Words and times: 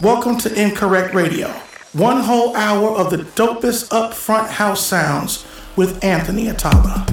Welcome 0.00 0.36
to 0.38 0.52
Incorrect 0.60 1.14
Radio. 1.14 1.48
One 1.92 2.20
whole 2.20 2.56
hour 2.56 2.90
of 2.90 3.10
the 3.10 3.18
dopest 3.18 3.88
upfront 3.90 4.48
house 4.48 4.84
sounds 4.84 5.46
with 5.76 6.02
Anthony 6.02 6.46
Attalla. 6.46 7.06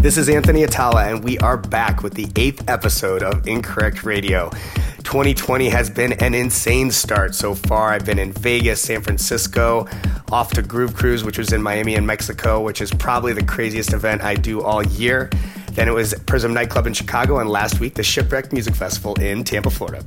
This 0.00 0.16
is 0.16 0.28
Anthony 0.28 0.62
Attalla, 0.62 1.12
and 1.12 1.24
we 1.24 1.38
are 1.38 1.56
back 1.56 2.04
with 2.04 2.14
the 2.14 2.28
eighth 2.36 2.68
episode 2.70 3.24
of 3.24 3.48
Incorrect 3.48 4.04
Radio. 4.04 4.50
2020 4.98 5.68
has 5.70 5.90
been 5.90 6.12
an 6.14 6.34
insane 6.34 6.92
start 6.92 7.34
so 7.34 7.56
far. 7.56 7.90
I've 7.92 8.06
been 8.06 8.20
in 8.20 8.32
Vegas, 8.32 8.80
San 8.80 9.02
Francisco, 9.02 9.88
off 10.30 10.52
to 10.52 10.62
Groove 10.62 10.94
Cruise, 10.94 11.24
which 11.24 11.38
was 11.38 11.52
in 11.52 11.60
Miami 11.60 11.96
and 11.96 12.06
Mexico, 12.06 12.60
which 12.60 12.80
is 12.80 12.92
probably 12.92 13.32
the 13.32 13.44
craziest 13.44 13.92
event 13.92 14.22
I 14.22 14.36
do 14.36 14.62
all 14.62 14.84
year. 14.84 15.30
Then 15.76 15.88
it 15.88 15.94
was 15.94 16.14
Prism 16.24 16.54
Nightclub 16.54 16.86
in 16.86 16.94
Chicago, 16.94 17.38
and 17.38 17.50
last 17.50 17.80
week, 17.80 17.92
the 17.92 18.02
Shipwreck 18.02 18.50
Music 18.50 18.74
Festival 18.74 19.12
in 19.20 19.44
Tampa, 19.44 19.68
Florida. 19.68 20.02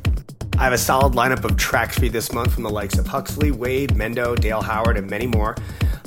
I 0.57 0.63
have 0.63 0.73
a 0.73 0.79
solid 0.79 1.13
lineup 1.13 1.45
of 1.45 1.57
tracks 1.57 1.99
for 1.99 2.05
you 2.05 2.09
this 2.09 2.33
month 2.33 2.55
from 2.55 2.63
the 2.63 2.71
likes 2.71 2.97
of 2.97 3.05
Huxley, 3.05 3.51
Wade, 3.51 3.91
Mendo, 3.91 4.35
Dale 4.35 4.63
Howard, 4.63 4.97
and 4.97 5.07
many 5.07 5.27
more. 5.27 5.55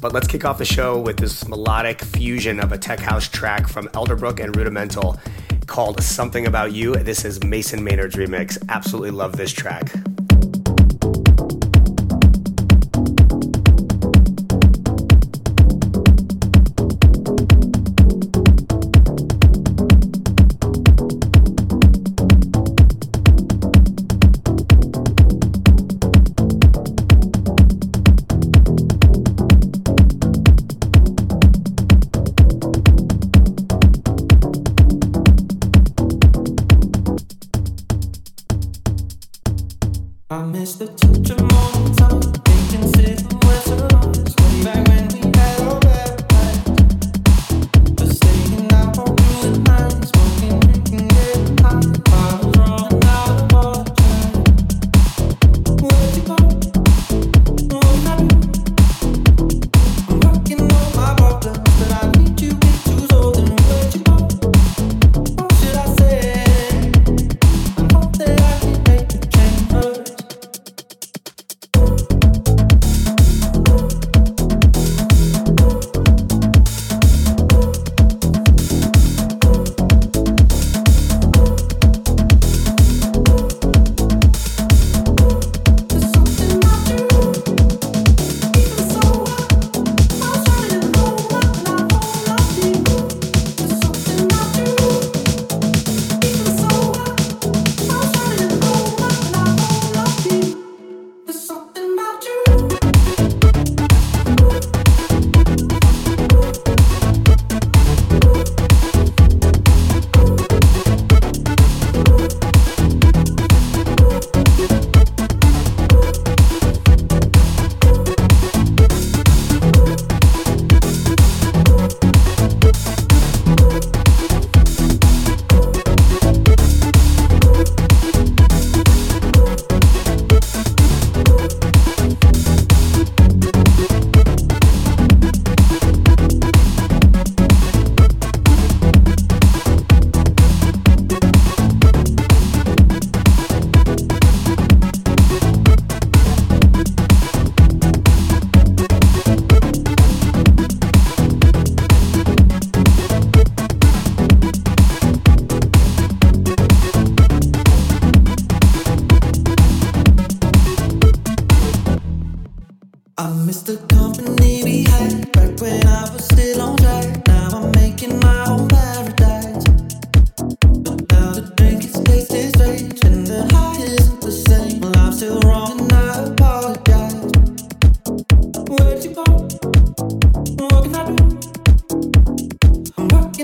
But 0.00 0.12
let's 0.12 0.26
kick 0.26 0.44
off 0.44 0.58
the 0.58 0.64
show 0.64 0.98
with 0.98 1.16
this 1.16 1.46
melodic 1.46 2.02
fusion 2.02 2.58
of 2.58 2.72
a 2.72 2.76
tech 2.76 2.98
house 2.98 3.28
track 3.28 3.68
from 3.68 3.86
Elderbrook 3.90 4.42
and 4.42 4.56
Rudimental 4.56 5.20
called 5.66 6.02
Something 6.02 6.48
About 6.48 6.72
You. 6.72 6.96
This 6.96 7.24
is 7.24 7.44
Mason 7.44 7.84
Maynard's 7.84 8.16
remix. 8.16 8.58
Absolutely 8.68 9.12
love 9.12 9.36
this 9.36 9.52
track. 9.52 9.92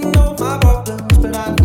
can 0.01 0.13
know 0.13 0.35
my 0.39 0.59
problems, 0.59 1.19
but 1.19 1.35
I 1.35 1.58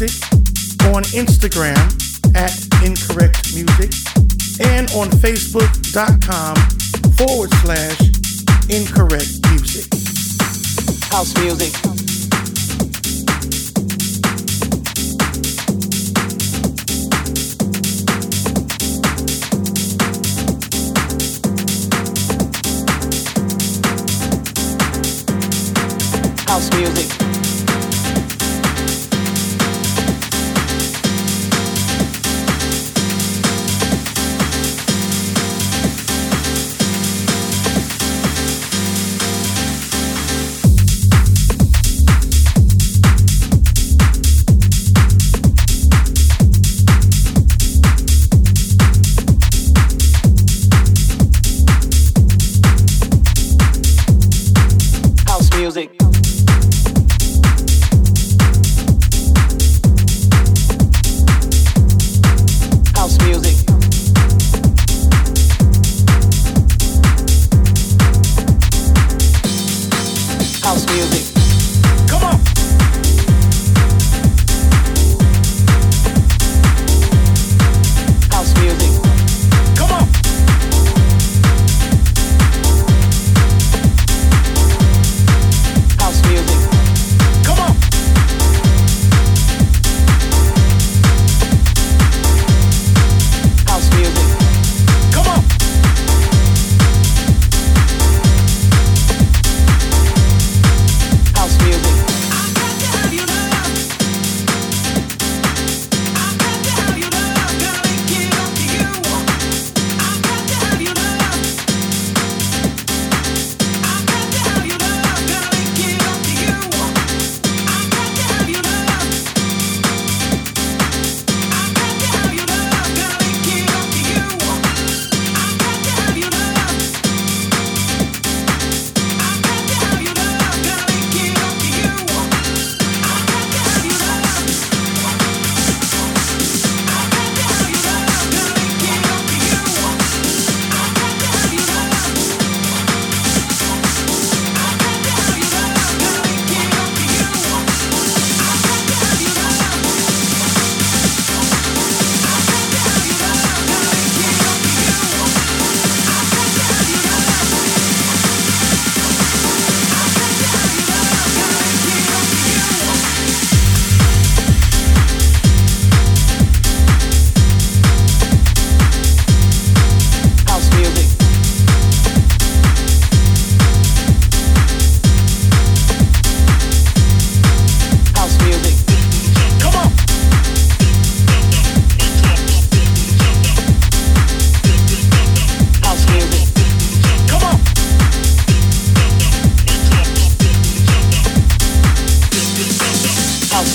Music, 0.00 0.22
on 0.94 1.02
Instagram 1.10 1.74
at 2.36 2.54
Incorrect 2.84 3.52
Music, 3.52 3.90
and 4.60 4.88
on 4.92 5.08
Facebook.com 5.10 6.54
forward 7.16 7.50
slash 7.54 7.98
Incorrect 8.70 9.40
Music. 9.50 9.92
House 11.10 11.34
music. 11.40 11.74
House 26.46 26.72
music. 26.76 27.27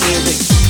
music. 0.06 0.63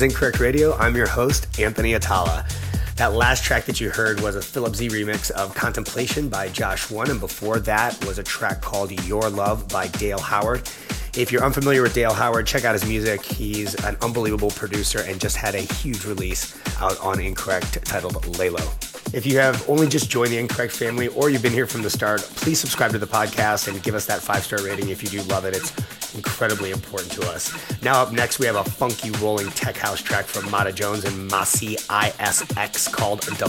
Is 0.00 0.04
Incorrect 0.04 0.40
Radio. 0.40 0.74
I'm 0.78 0.96
your 0.96 1.06
host, 1.06 1.60
Anthony 1.60 1.92
Attalla. 1.92 2.50
That 2.96 3.12
last 3.12 3.44
track 3.44 3.66
that 3.66 3.82
you 3.82 3.90
heard 3.90 4.18
was 4.22 4.34
a 4.34 4.40
Philip 4.40 4.74
Z 4.74 4.88
remix 4.88 5.30
of 5.30 5.54
Contemplation 5.54 6.30
by 6.30 6.48
Josh 6.48 6.90
One, 6.90 7.10
and 7.10 7.20
before 7.20 7.58
that 7.58 8.02
was 8.06 8.18
a 8.18 8.22
track 8.22 8.62
called 8.62 8.92
Your 9.06 9.28
Love 9.28 9.68
by 9.68 9.88
Dale 9.88 10.18
Howard. 10.18 10.62
If 11.14 11.30
you're 11.30 11.44
unfamiliar 11.44 11.82
with 11.82 11.92
Dale 11.92 12.14
Howard, 12.14 12.46
check 12.46 12.64
out 12.64 12.72
his 12.72 12.86
music. 12.86 13.22
He's 13.22 13.74
an 13.84 13.98
unbelievable 14.00 14.50
producer 14.52 15.00
and 15.00 15.20
just 15.20 15.36
had 15.36 15.54
a 15.54 15.60
huge 15.60 16.06
release 16.06 16.58
out 16.80 16.98
on 17.00 17.20
Incorrect 17.20 17.84
titled 17.84 18.38
Lalo. 18.38 18.62
If 19.12 19.26
you 19.26 19.38
have 19.38 19.68
only 19.68 19.86
just 19.86 20.08
joined 20.08 20.32
the 20.32 20.38
Incorrect 20.38 20.72
family 20.72 21.08
or 21.08 21.28
you've 21.28 21.42
been 21.42 21.52
here 21.52 21.66
from 21.66 21.82
the 21.82 21.90
start, 21.90 22.22
please 22.22 22.58
subscribe 22.58 22.92
to 22.92 22.98
the 22.98 23.06
podcast 23.06 23.68
and 23.68 23.82
give 23.82 23.94
us 23.94 24.06
that 24.06 24.22
five 24.22 24.44
star 24.44 24.62
rating 24.62 24.88
if 24.88 25.02
you 25.02 25.10
do 25.10 25.20
love 25.28 25.44
it. 25.44 25.54
It's 25.54 25.72
incredibly 26.40 26.70
important 26.70 27.12
to 27.12 27.20
us. 27.28 27.52
Now, 27.82 28.00
up 28.00 28.12
next, 28.12 28.38
we 28.38 28.46
have 28.46 28.56
a 28.56 28.64
funky 28.64 29.10
rolling 29.22 29.50
tech 29.50 29.76
house 29.76 30.00
track 30.00 30.24
from 30.24 30.50
Mata 30.50 30.72
Jones 30.72 31.04
and 31.04 31.30
Masi 31.30 31.76
ISX 31.88 32.90
called 32.90 33.20
Da 33.36 33.46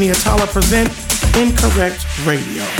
Anthony 0.00 0.12
Attalla 0.12 0.46
present 0.46 0.90
Incorrect 1.36 2.06
Radio. 2.24 2.79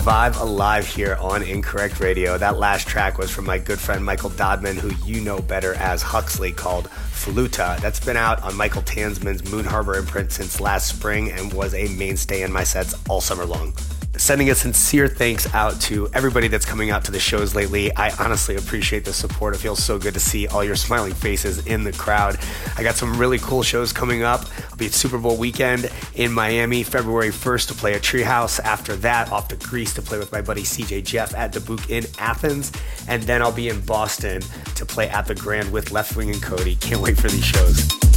Vibe 0.00 0.40
alive 0.40 0.86
here 0.86 1.18
on 1.20 1.42
Incorrect 1.42 2.00
Radio. 2.00 2.38
That 2.38 2.58
last 2.58 2.88
track 2.88 3.18
was 3.18 3.30
from 3.30 3.44
my 3.44 3.58
good 3.58 3.78
friend 3.78 4.02
Michael 4.02 4.30
Dodman, 4.30 4.76
who 4.76 4.90
you 5.04 5.20
know 5.20 5.40
better 5.40 5.74
as 5.74 6.00
Huxley, 6.00 6.52
called 6.52 6.88
Fluta. 6.88 7.78
That's 7.80 8.00
been 8.00 8.16
out 8.16 8.42
on 8.42 8.56
Michael 8.56 8.80
Tanzmann's 8.80 9.50
Moon 9.52 9.66
Harbour 9.66 9.96
imprint 9.96 10.32
since 10.32 10.58
last 10.58 10.88
spring 10.88 11.30
and 11.30 11.52
was 11.52 11.74
a 11.74 11.86
mainstay 11.96 12.42
in 12.42 12.50
my 12.50 12.64
sets 12.64 12.94
all 13.10 13.20
summer 13.20 13.44
long 13.44 13.74
sending 14.20 14.50
a 14.50 14.54
sincere 14.54 15.08
thanks 15.08 15.52
out 15.54 15.80
to 15.80 16.06
everybody 16.12 16.46
that's 16.46 16.66
coming 16.66 16.90
out 16.90 17.02
to 17.02 17.10
the 17.10 17.18
shows 17.18 17.54
lately. 17.54 17.90
I 17.96 18.10
honestly 18.22 18.54
appreciate 18.54 19.06
the 19.06 19.14
support. 19.14 19.54
It 19.54 19.58
feels 19.58 19.82
so 19.82 19.98
good 19.98 20.12
to 20.12 20.20
see 20.20 20.46
all 20.46 20.62
your 20.62 20.76
smiling 20.76 21.14
faces 21.14 21.66
in 21.66 21.84
the 21.84 21.92
crowd. 21.92 22.38
I 22.76 22.82
got 22.82 22.96
some 22.96 23.16
really 23.16 23.38
cool 23.38 23.62
shows 23.62 23.94
coming 23.94 24.22
up. 24.22 24.44
I'll 24.70 24.76
be 24.76 24.86
at 24.86 24.92
Super 24.92 25.16
Bowl 25.16 25.38
weekend 25.38 25.90
in 26.14 26.32
Miami, 26.32 26.82
February 26.82 27.30
1st 27.30 27.68
to 27.68 27.74
play 27.74 27.94
at 27.94 28.02
Treehouse. 28.02 28.60
After 28.60 28.94
that, 28.96 29.32
off 29.32 29.48
to 29.48 29.56
Greece 29.56 29.94
to 29.94 30.02
play 30.02 30.18
with 30.18 30.30
my 30.32 30.42
buddy 30.42 30.62
CJ 30.62 31.02
Jeff 31.02 31.34
at 31.34 31.52
Dubuque 31.52 31.88
in 31.88 32.04
Athens. 32.18 32.72
And 33.08 33.22
then 33.22 33.40
I'll 33.40 33.52
be 33.52 33.70
in 33.70 33.80
Boston 33.80 34.42
to 34.74 34.84
play 34.84 35.08
at 35.08 35.26
the 35.26 35.34
Grand 35.34 35.72
with 35.72 35.86
Leftwing 35.90 36.30
and 36.30 36.42
Kody. 36.42 36.78
Can't 36.78 37.00
wait 37.00 37.16
for 37.16 37.28
these 37.28 37.44
shows. 37.44 38.09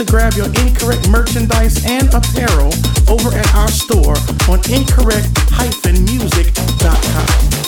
To 0.00 0.06
grab 0.10 0.32
your 0.32 0.46
incorrect 0.46 1.06
merchandise 1.10 1.84
and 1.84 2.08
apparel 2.14 2.72
over 3.10 3.28
at 3.36 3.54
our 3.54 3.68
store 3.68 4.16
on 4.48 4.58
incorrect-music.com. 4.70 7.59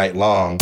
night 0.00 0.16
long. 0.16 0.56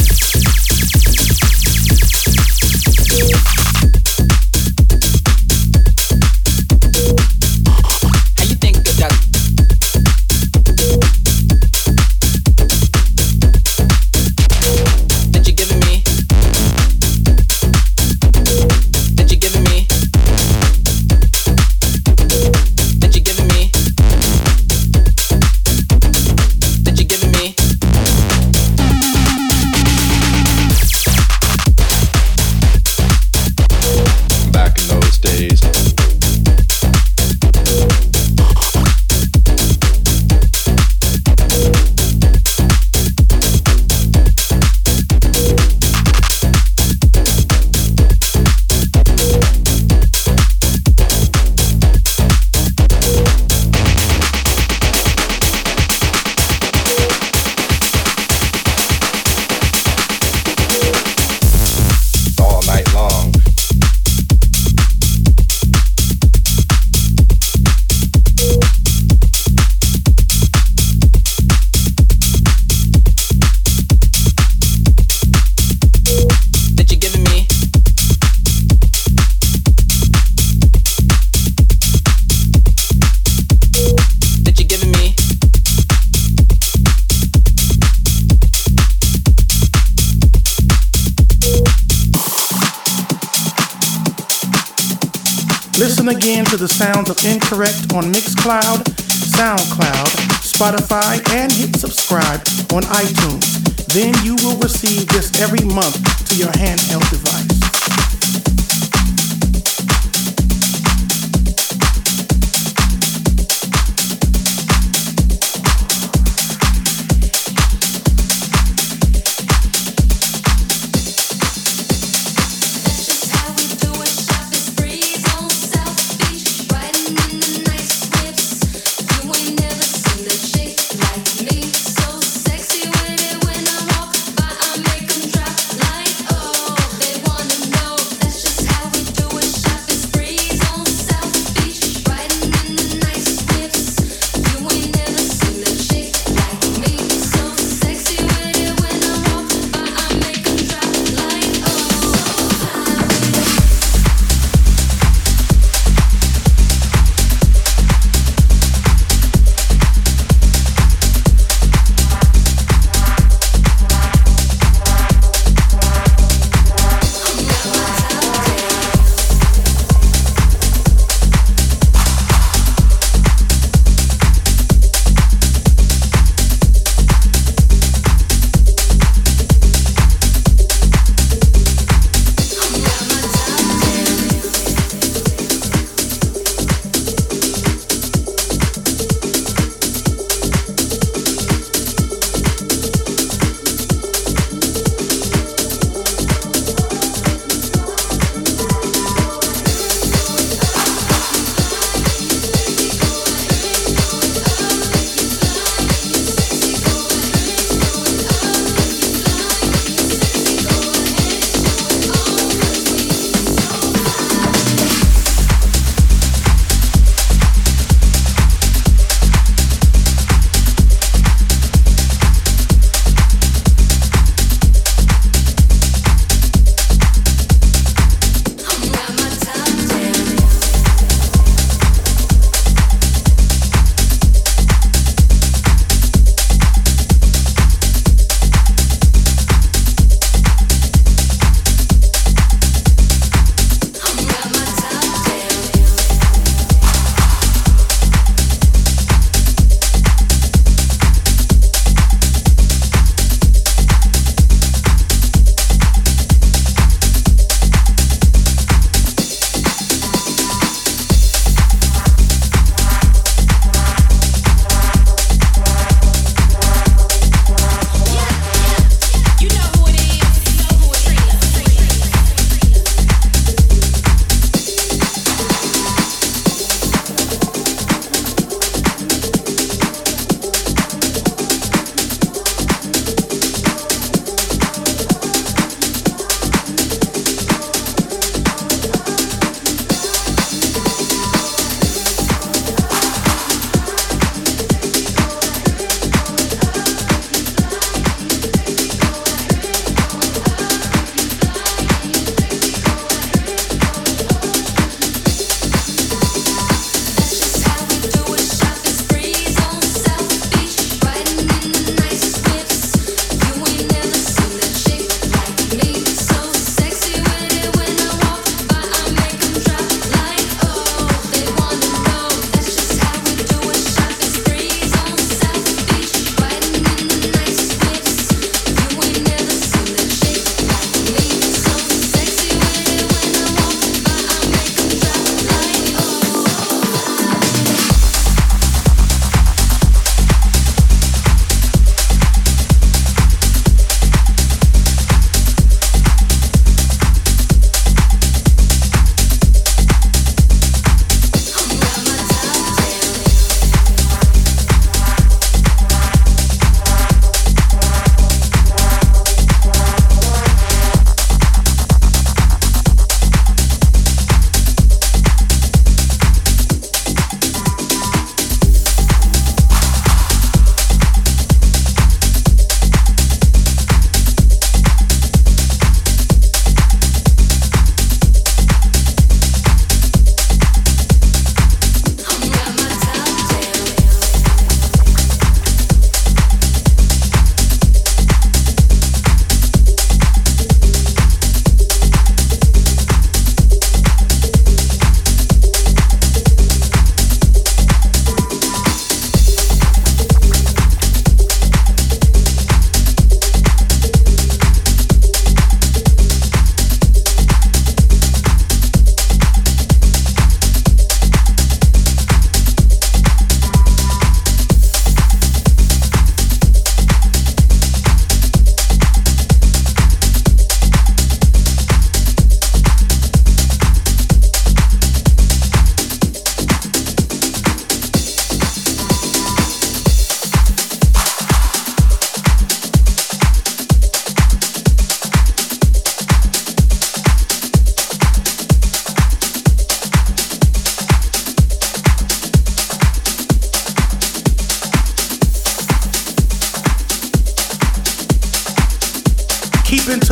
Incorrect 97.50 97.94
on 97.94 98.12
Mixcloud, 98.12 98.84
SoundCloud, 99.32 100.08
Spotify, 100.42 101.16
and 101.32 101.50
hit 101.50 101.74
subscribe 101.76 102.40
on 102.74 102.82
iTunes. 102.92 103.86
Then 103.86 104.12
you 104.22 104.36
will 104.44 104.58
receive 104.58 105.08
this 105.08 105.40
every 105.40 105.64
month 105.64 105.96
to 106.28 106.36
your 106.36 106.48
handheld 106.48 107.08
device. 107.08 107.67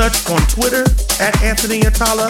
Touch 0.06 0.30
on 0.30 0.38
Twitter 0.46 0.82
at 1.20 1.42
Anthony 1.42 1.80
Attalla, 1.80 2.28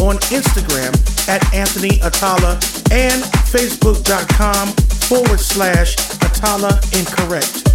on 0.00 0.14
Instagram 0.30 0.94
at 1.28 1.42
Anthony 1.52 1.98
Attalla, 1.98 2.52
and 2.92 3.20
Facebook.com 3.50 4.68
forward 5.08 5.40
slash 5.40 5.96
Attalla 5.96 6.70
Incorrect. 6.96 7.65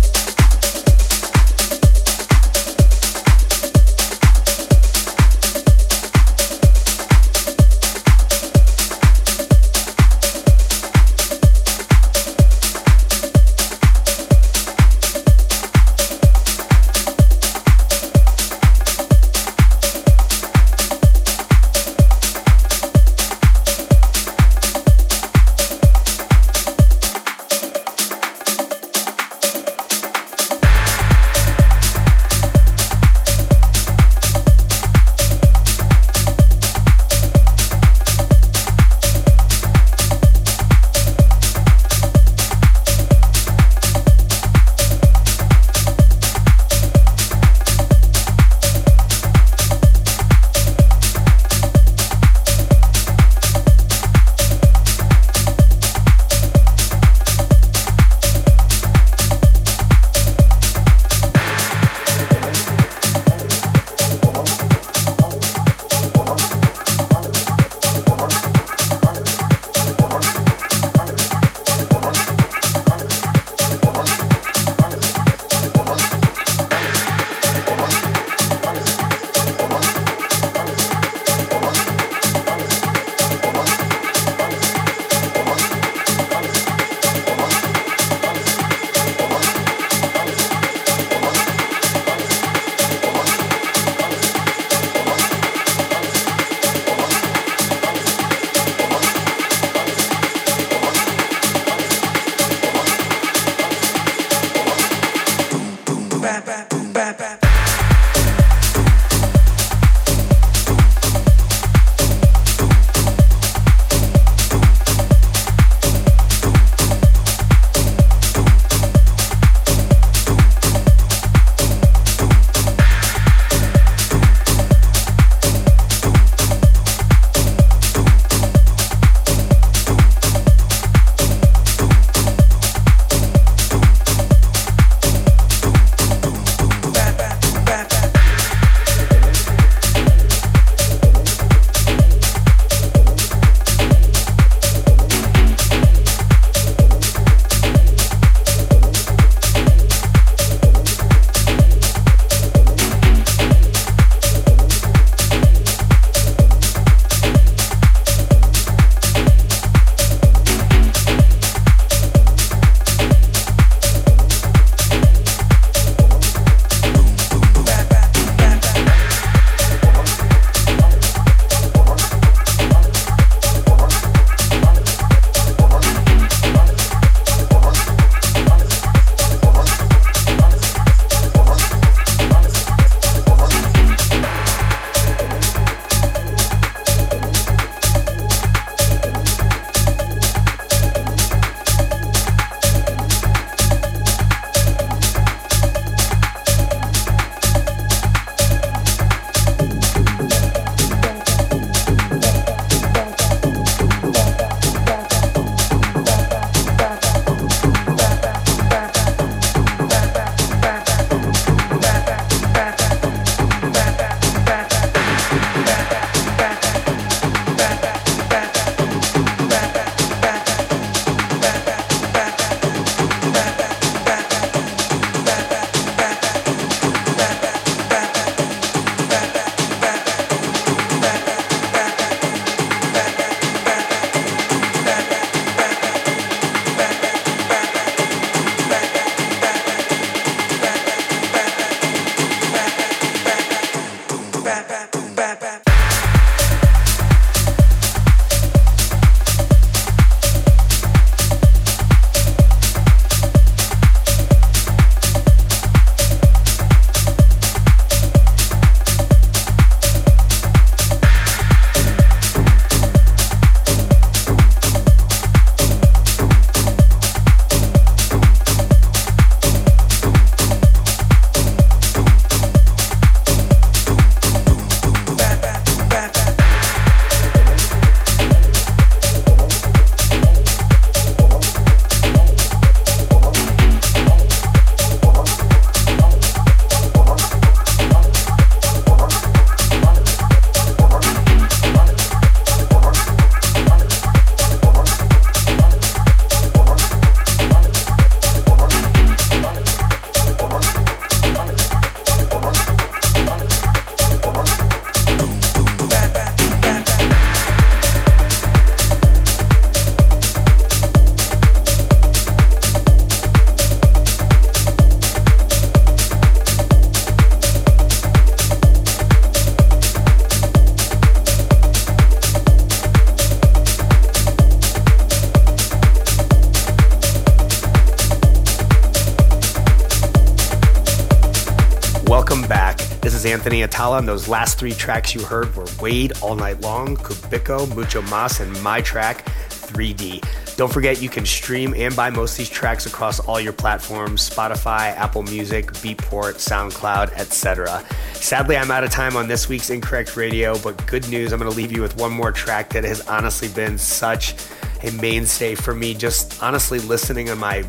Anthony 333.52 333.68
Attalla, 333.68 334.00
and 334.00 334.08
those 334.08 334.30
last 334.30 334.58
three 334.58 334.72
tracks 334.72 335.14
you 335.14 335.22
heard 335.26 335.54
were 335.58 335.66
Wade 335.82 336.14
All 336.22 336.36
Night 336.38 336.62
Long, 336.62 336.96
Kubico, 336.96 337.68
Mucho 337.76 338.02
Mas, 338.04 338.40
and 338.40 338.50
my 338.64 338.80
track, 338.80 339.26
3D. 339.50 340.56
Don't 340.56 340.72
forget 340.72 341.02
you 341.02 341.10
can 341.10 341.26
stream 341.26 341.74
and 341.76 341.94
buy 341.94 342.10
most 342.10 342.32
of 342.32 342.38
these 342.38 342.50
tracks 342.50 342.86
across 342.86 343.20
all 343.20 343.42
your 343.42 343.52
platforms 343.52 344.30
Spotify, 344.30 344.96
Apple 344.96 345.24
Music, 345.24 345.66
Beatport, 345.74 346.36
SoundCloud, 346.36 347.12
etc. 347.20 347.84
Sadly, 348.14 348.56
I'm 348.56 348.72
out 348.72 348.86
of 348.86 348.90
time 348.90 349.18
on 349.18 349.28
this 349.28 349.50
week's 349.50 349.70
Incorrect 349.70 350.16
Radio, 350.16 350.58
but 350.60 350.88
good 350.88 351.10
news, 351.10 351.34
I'm 351.34 351.40
going 351.40 351.52
to 351.52 351.58
leave 351.58 351.74
you 351.74 351.82
with 351.82 351.98
one 351.98 352.14
more 352.14 352.32
track 352.32 352.70
that 352.70 352.86
has 352.86 353.06
honestly 353.10 353.50
been 353.50 353.78
such 353.78 354.34
a 354.82 354.92
mainstay 354.92 355.56
for 355.56 355.76
me, 355.76 355.94
just 355.94 356.42
honestly 356.42 356.80
listening 356.80 357.30
on 357.30 357.38
my 357.38 357.64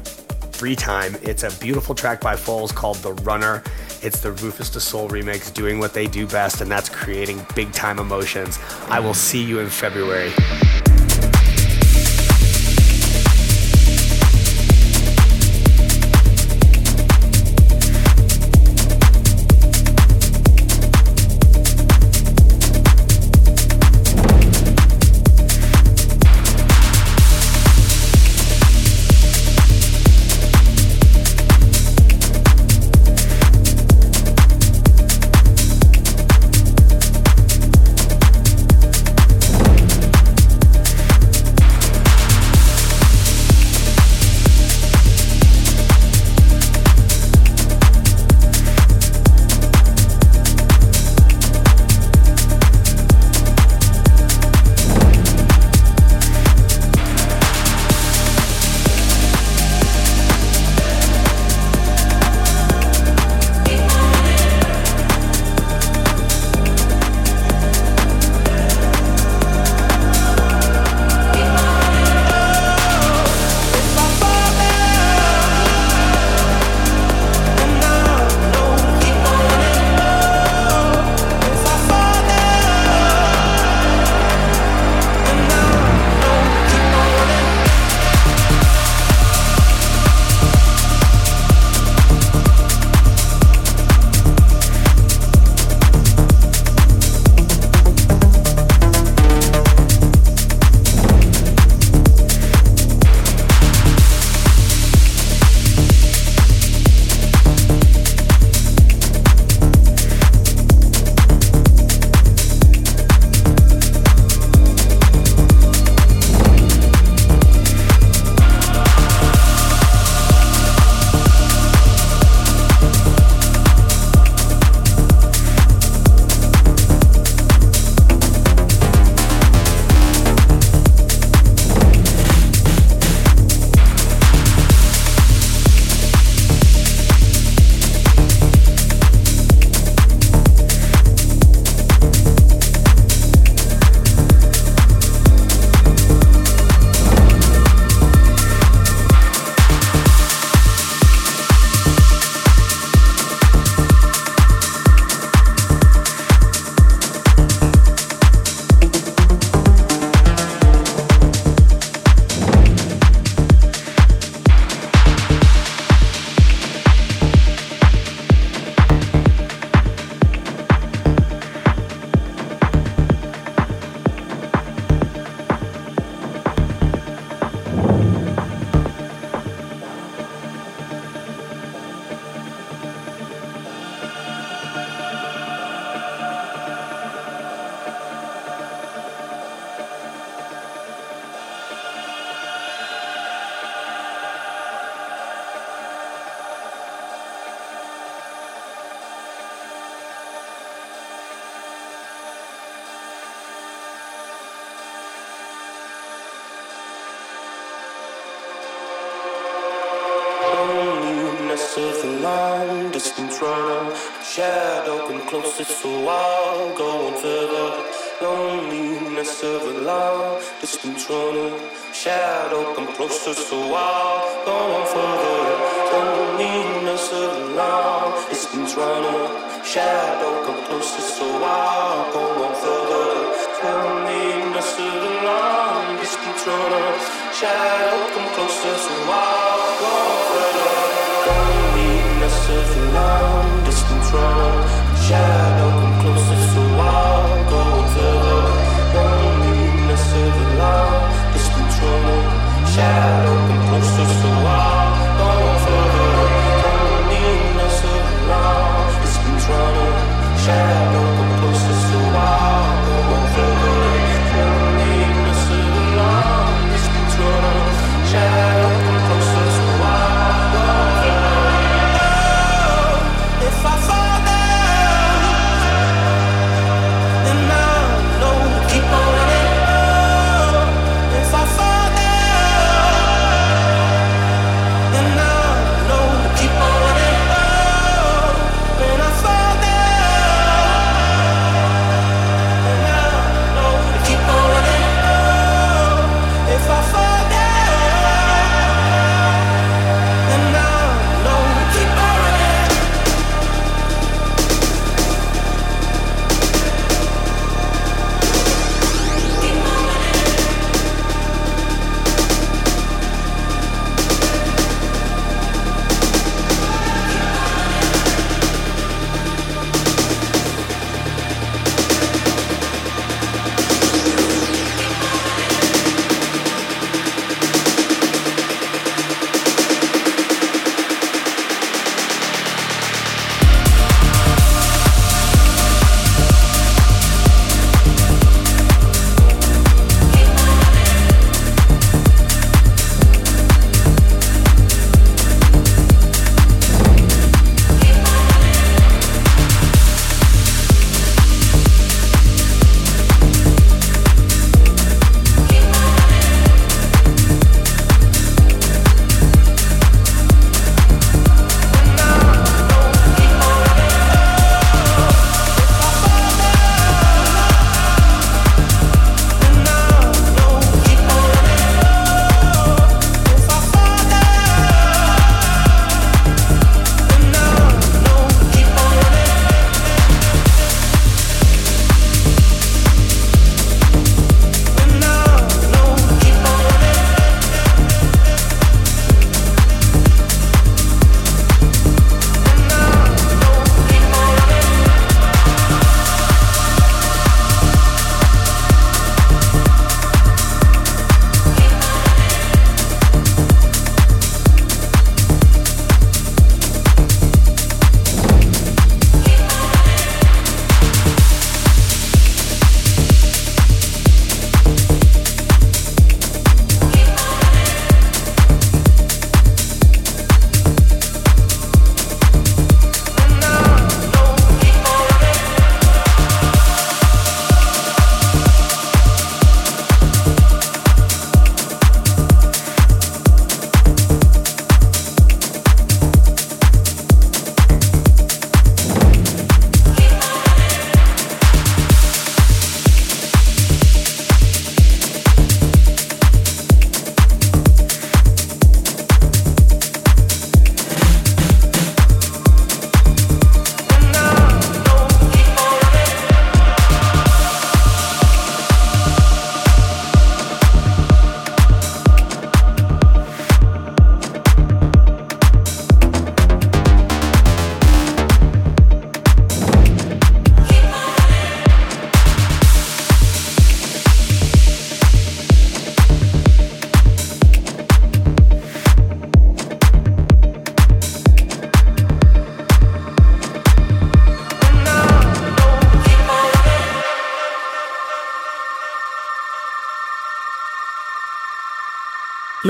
free 0.52 0.76
time. 0.76 1.16
It's 1.22 1.42
a 1.42 1.50
beautiful 1.58 1.92
track 1.92 2.20
by 2.20 2.36
Foals 2.36 2.70
called 2.70 2.98
The 2.98 3.14
Runner. 3.14 3.64
It's 4.02 4.18
the 4.18 4.32
Rufus 4.32 4.68
Du 4.68 4.80
Sol 4.80 5.08
remix 5.08 5.54
doing 5.54 5.78
what 5.78 5.94
they 5.94 6.08
do 6.08 6.26
best, 6.26 6.60
and 6.60 6.68
that's 6.68 6.88
creating 6.88 7.46
big 7.54 7.72
time 7.72 8.00
emotions. 8.00 8.58
I 8.88 8.98
will 8.98 9.14
see 9.14 9.42
you 9.42 9.60
in 9.60 9.68
February. 9.68 10.32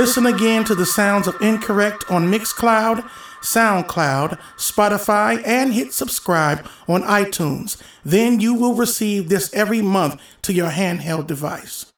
Listen 0.03 0.26
again 0.26 0.64
to 0.64 0.74
the 0.74 0.84
sounds 0.84 1.28
of 1.28 1.40
Incorrect 1.40 2.11
on 2.11 2.26
Mixcloud, 2.26 3.09
SoundCloud, 3.40 4.36
Spotify, 4.57 5.40
and 5.46 5.72
hit 5.72 5.94
subscribe 5.94 6.66
on 6.88 7.05
iTunes. 7.05 7.80
Then 8.05 8.40
you 8.40 8.53
will 8.53 8.74
receive 8.74 9.28
this 9.28 9.55
every 9.55 9.80
month 9.80 10.20
to 10.42 10.53
your 10.53 10.70
handheld 10.70 11.28
device. 11.28 11.91